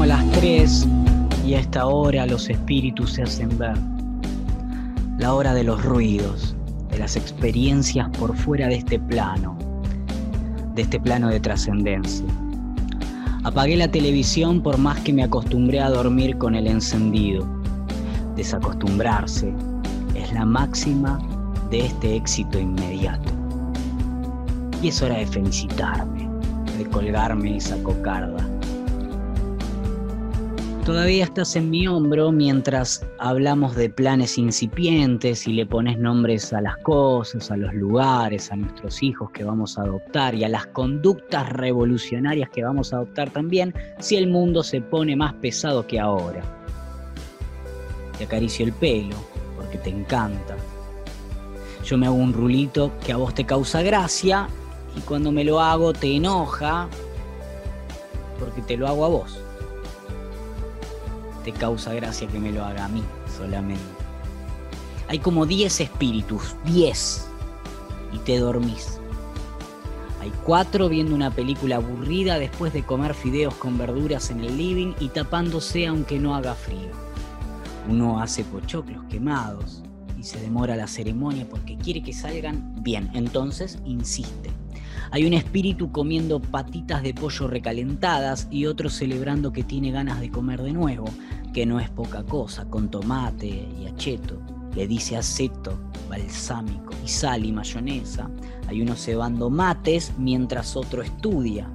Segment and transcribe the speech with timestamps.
[0.00, 0.88] Como las tres
[1.46, 3.76] y a esta hora los espíritus se hacen ver.
[5.18, 6.56] La hora de los ruidos,
[6.90, 9.58] de las experiencias por fuera de este plano,
[10.74, 12.24] de este plano de trascendencia.
[13.44, 17.46] Apagué la televisión por más que me acostumbré a dormir con el encendido.
[18.36, 19.52] Desacostumbrarse
[20.14, 21.18] es la máxima
[21.70, 23.30] de este éxito inmediato.
[24.82, 26.26] Y es hora de felicitarme,
[26.78, 28.49] de colgarme esa cocarda
[30.84, 36.62] Todavía estás en mi hombro mientras hablamos de planes incipientes y le pones nombres a
[36.62, 40.66] las cosas, a los lugares, a nuestros hijos que vamos a adoptar y a las
[40.68, 46.00] conductas revolucionarias que vamos a adoptar también si el mundo se pone más pesado que
[46.00, 46.42] ahora.
[48.16, 49.16] Te acaricio el pelo
[49.56, 50.56] porque te encanta.
[51.84, 54.48] Yo me hago un rulito que a vos te causa gracia
[54.96, 56.88] y cuando me lo hago te enoja
[58.38, 59.40] porque te lo hago a vos
[61.44, 63.02] te causa gracia que me lo haga a mí
[63.36, 63.82] solamente.
[65.08, 67.26] Hay como 10 espíritus, 10,
[68.12, 68.98] y te dormís.
[70.20, 74.92] Hay cuatro viendo una película aburrida después de comer fideos con verduras en el living
[75.00, 76.90] y tapándose aunque no haga frío.
[77.88, 79.82] Uno hace pochoclos quemados
[80.18, 84.50] y se demora la ceremonia porque quiere que salgan bien, entonces insiste.
[85.12, 90.30] Hay un espíritu comiendo patitas de pollo recalentadas y otro celebrando que tiene ganas de
[90.30, 91.06] comer de nuevo,
[91.52, 94.40] que no es poca cosa, con tomate y acheto.
[94.76, 95.76] Le dice aceto,
[96.08, 98.30] balsámico y sal y mayonesa.
[98.68, 101.68] Hay uno cebando mates mientras otro estudia.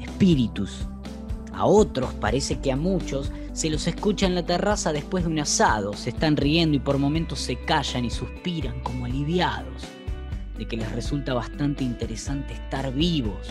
[0.00, 0.86] Espíritus.
[1.52, 5.40] A otros, parece que a muchos, se los escucha en la terraza después de un
[5.40, 5.92] asado.
[5.92, 9.99] Se están riendo y por momentos se callan y suspiran como aliviados
[10.60, 13.48] de que les resulta bastante interesante estar vivos.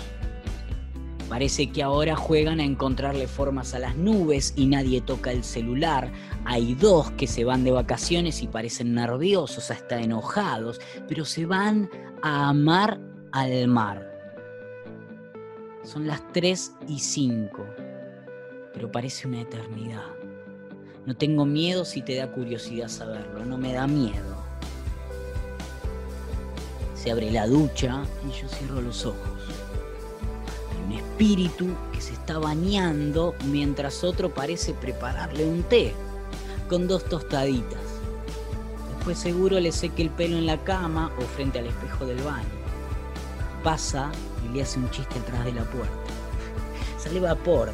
[1.27, 6.11] Parece que ahora juegan a encontrarle formas a las nubes y nadie toca el celular.
[6.45, 11.89] Hay dos que se van de vacaciones y parecen nerviosos, hasta enojados, pero se van
[12.21, 12.99] a amar
[13.31, 14.07] al mar.
[15.83, 17.65] Son las 3 y 5,
[18.71, 20.13] pero parece una eternidad.
[21.07, 24.38] No tengo miedo si te da curiosidad saberlo, no me da miedo
[27.01, 29.17] se abre la ducha y yo cierro los ojos.
[30.71, 35.93] Hay un espíritu que se está bañando mientras otro parece prepararle un té
[36.67, 37.79] con dos tostaditas.
[38.95, 42.49] Después seguro le seque el pelo en la cama o frente al espejo del baño.
[43.63, 44.11] Pasa
[44.45, 45.95] y le hace un chiste atrás de la puerta.
[46.97, 47.71] Sale vapor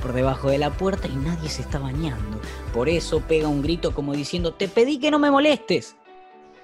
[0.00, 2.40] por debajo de la puerta y nadie se está bañando.
[2.72, 5.96] Por eso pega un grito como diciendo, te pedí que no me molestes.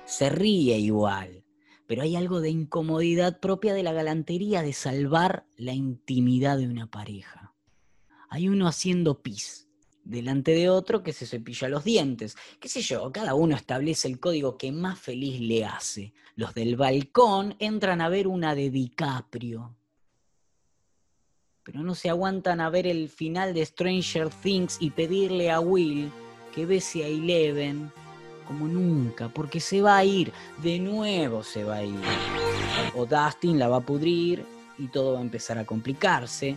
[0.05, 1.43] Se ríe igual
[1.87, 6.91] pero hay algo de incomodidad propia de la galantería de salvar la intimidad de una
[6.91, 7.55] pareja.
[8.29, 9.69] Hay uno haciendo pis
[10.05, 12.37] delante de otro que se cepilla los dientes.
[12.61, 16.13] Qué sé yo, cada uno establece el código que más feliz le hace.
[16.35, 19.77] Los del balcón entran a ver una de DiCaprio.
[21.63, 26.11] Pero no se aguantan a ver el final de Stranger Things y pedirle a Will
[26.55, 27.93] que bese a Eleven
[28.43, 30.33] como nunca, porque se va a ir,
[30.63, 32.01] de nuevo se va a ir.
[32.95, 34.45] O Dustin la va a pudrir
[34.79, 36.57] y todo va a empezar a complicarse.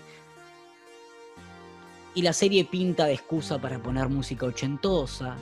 [2.13, 5.35] Y la serie pinta de excusa para poner música ochentosa.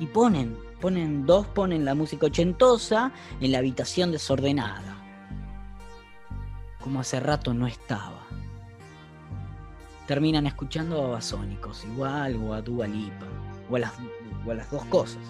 [0.00, 4.96] Y ponen, ponen dos, ponen la música ochentosa en la habitación desordenada.
[6.80, 8.22] Como hace rato no estaba.
[10.06, 12.86] Terminan escuchando a Basónicos, igual, o a Dua
[13.68, 13.92] o a las
[14.48, 15.22] o a las dos cosas.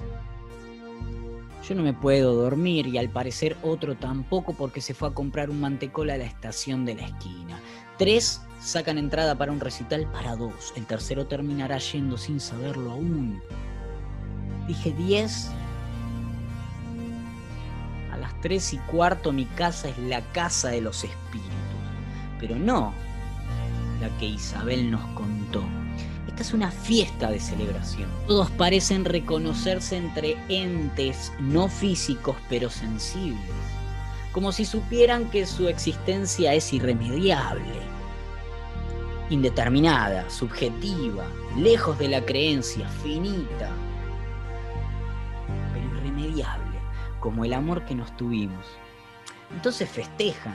[1.68, 5.50] Yo no me puedo dormir y al parecer otro tampoco porque se fue a comprar
[5.50, 7.60] un mantecol a la estación de la esquina.
[7.98, 10.72] Tres sacan entrada para un recital para dos.
[10.76, 13.42] El tercero terminará yendo sin saberlo aún.
[14.66, 15.50] Dije diez.
[18.12, 21.52] A las tres y cuarto mi casa es la casa de los espíritus.
[22.40, 22.94] Pero no
[24.00, 25.62] la que Isabel nos contó
[26.42, 28.08] es una fiesta de celebración.
[28.26, 33.40] Todos parecen reconocerse entre entes no físicos pero sensibles,
[34.32, 37.80] como si supieran que su existencia es irremediable,
[39.30, 41.26] indeterminada, subjetiva,
[41.56, 43.70] lejos de la creencia, finita,
[45.72, 46.78] pero irremediable,
[47.20, 48.64] como el amor que nos tuvimos.
[49.54, 50.54] Entonces festejan,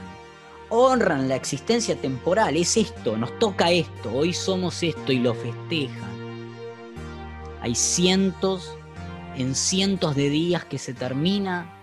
[0.74, 6.14] honran la existencia temporal, es esto, nos toca esto, hoy somos esto y lo festejan.
[7.60, 8.76] Hay cientos,
[9.36, 11.78] en cientos de días que se termina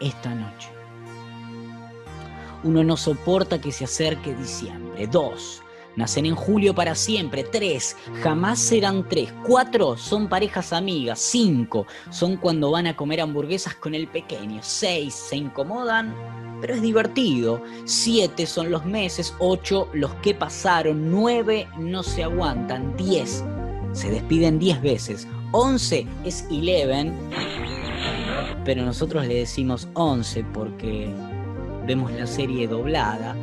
[0.00, 0.70] esta noche.
[2.62, 5.06] Uno no soporta que se acerque diciembre.
[5.06, 5.62] Dos,
[5.96, 7.44] Nacen en julio para siempre.
[7.44, 9.32] Tres, jamás serán tres.
[9.46, 11.20] Cuatro, son parejas amigas.
[11.20, 14.60] Cinco, son cuando van a comer hamburguesas con el pequeño.
[14.62, 16.14] Seis, se incomodan,
[16.60, 17.62] pero es divertido.
[17.84, 19.34] Siete son los meses.
[19.38, 21.10] Ocho, los que pasaron.
[21.10, 22.96] Nueve, no se aguantan.
[22.96, 23.44] Diez,
[23.92, 25.28] se despiden diez veces.
[25.52, 27.16] Once es eleven,
[28.64, 31.08] pero nosotros le decimos once porque
[31.86, 33.36] vemos la serie doblada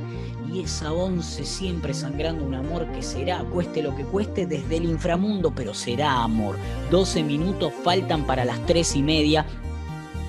[0.54, 4.86] y esa once siempre sangrando un amor que será, cueste lo que cueste, desde el
[4.86, 6.58] inframundo, pero será amor.
[6.90, 9.46] 12 minutos faltan para las tres y media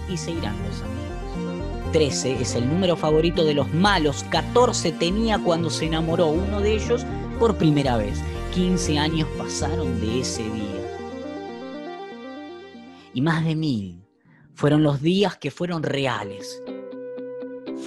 [0.08, 1.92] y se irán los amigos.
[1.92, 6.74] 13 es el número favorito de los malos, 14 tenía cuando se enamoró uno de
[6.74, 7.04] ellos
[7.38, 8.18] por primera vez.
[8.54, 10.82] 15 años pasaron de ese día.
[13.14, 14.04] Y más de mil
[14.54, 16.62] fueron los días que fueron reales.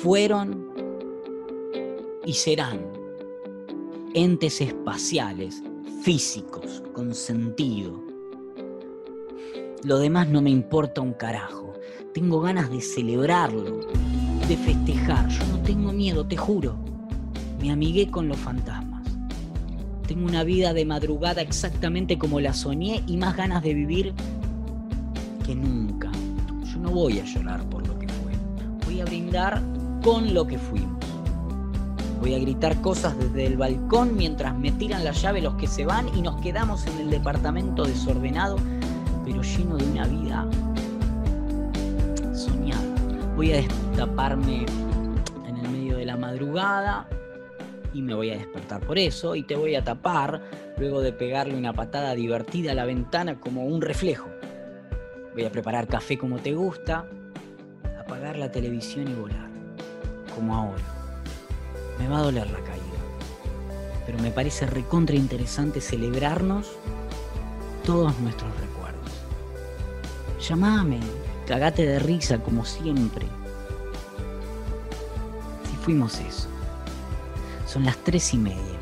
[0.01, 0.69] Fueron
[2.25, 2.79] y serán
[4.13, 5.63] entes espaciales,
[6.03, 8.03] físicos, con sentido.
[9.83, 11.73] Lo demás no me importa un carajo.
[12.13, 13.79] Tengo ganas de celebrarlo,
[14.47, 15.29] de festejar.
[15.29, 16.75] Yo no tengo miedo, te juro.
[17.61, 19.07] Me amigué con los fantasmas.
[20.07, 24.13] Tengo una vida de madrugada exactamente como la soñé y más ganas de vivir
[25.45, 26.11] que nunca.
[26.71, 28.33] Yo no voy a llorar por lo que fue.
[28.85, 29.74] Voy a brindar
[30.05, 31.03] con lo que fuimos.
[32.21, 35.83] Voy a gritar cosas desde el balcón mientras me tiran la llave los que se
[35.83, 38.57] van y nos quedamos en el departamento desordenado,
[39.25, 40.47] pero lleno de una vida
[42.35, 42.83] soñada.
[43.35, 44.67] Voy a destaparme
[45.47, 47.09] en el medio de la madrugada
[47.91, 50.39] y me voy a despertar por eso y te voy a tapar
[50.77, 54.29] luego de pegarle una patada divertida a la ventana como un reflejo.
[55.33, 57.07] Voy a preparar café como te gusta,
[57.99, 59.54] apagar la televisión y volar,
[60.35, 60.83] como ahora.
[61.97, 62.83] Me va a doler la caída.
[64.05, 66.67] Pero me parece recontra interesante celebrarnos
[67.85, 69.11] todos nuestros recuerdos.
[70.47, 70.99] Llamame,
[71.47, 73.25] cagate de risa como siempre.
[75.69, 76.49] Si fuimos eso.
[77.65, 78.79] Son las tres y media.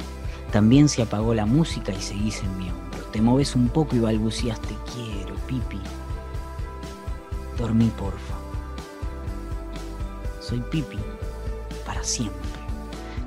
[0.51, 3.05] También se apagó la música y seguís en mi hombro.
[3.11, 5.79] Te moves un poco y balbuceas te quiero, pipi.
[7.57, 8.35] Dormí, porfa.
[10.41, 10.99] Soy pipi
[12.03, 12.41] siempre.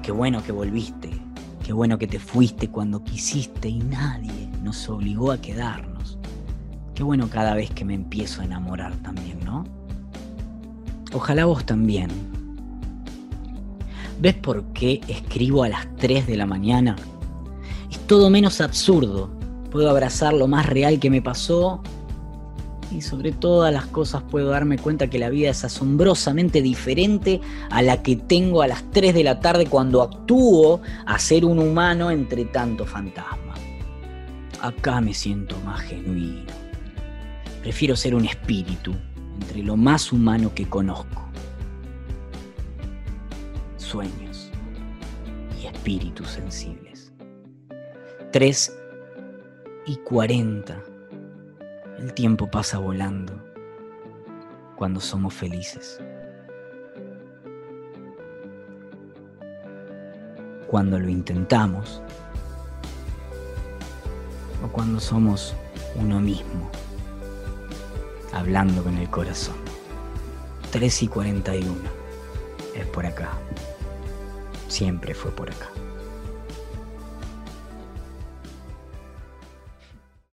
[0.03, 1.11] Qué bueno que volviste,
[1.65, 6.19] qué bueno que te fuiste cuando quisiste y nadie nos obligó a quedarnos.
[6.95, 9.65] Qué bueno cada vez que me empiezo a enamorar también, ¿no?
[11.13, 12.11] Ojalá vos también.
[14.21, 16.97] ¿Ves por qué escribo a las 3 de la mañana?
[17.91, 19.31] Es todo menos absurdo.
[19.71, 21.83] Puedo abrazar lo más real que me pasó
[22.97, 27.83] y sobre todas las cosas puedo darme cuenta que la vida es asombrosamente diferente a
[27.83, 32.11] la que tengo a las 3 de la tarde cuando actúo a ser un humano
[32.11, 33.55] entre tanto fantasma.
[34.63, 36.51] Acá me siento más genuino.
[37.63, 38.95] Prefiero ser un espíritu
[39.41, 41.23] entre lo más humano que conozco.
[43.77, 44.51] Sueños
[45.61, 47.13] y espíritus sensibles.
[48.33, 48.73] 3
[49.87, 50.96] y 40
[51.99, 53.33] el tiempo pasa volando
[54.77, 55.99] cuando somos felices.
[60.67, 62.03] Cuando lo intentamos
[64.63, 65.55] o cuando somos
[65.95, 66.71] uno mismo,
[68.33, 69.57] hablando con el corazón.
[70.73, 71.73] 3 y 41
[72.75, 73.31] es por acá.
[74.69, 75.69] Siempre fue por acá.